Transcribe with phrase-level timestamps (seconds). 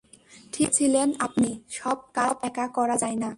[0.53, 1.49] ঠিক বলেছিলেন আপনি,
[1.69, 3.29] সব কাজ একা করা যায় না।